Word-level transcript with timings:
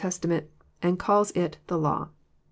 tament, 0.03 0.47
and 0.81 0.97
calls 0.97 1.29
It" 1.33 1.59
the 1.67 1.77
law." 1.77 2.09